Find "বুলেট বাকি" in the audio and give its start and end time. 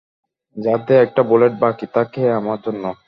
1.29-1.87